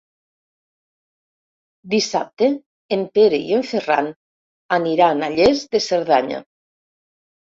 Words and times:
Dissabte 1.89 2.47
en 2.97 3.03
Pere 3.17 3.41
i 3.49 3.53
en 3.57 3.65
Ferran 3.73 4.09
aniran 4.79 5.21
a 5.21 5.29
Lles 5.35 5.61
de 5.75 5.83
Cerdanya. 5.89 6.41